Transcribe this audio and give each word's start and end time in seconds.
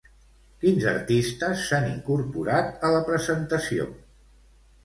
Quins 0.63 0.85
artistes 0.91 1.61
s'han 1.67 1.85
incorporat 1.91 2.89
a 2.89 2.91
la 2.97 3.03
presentació? 3.11 3.87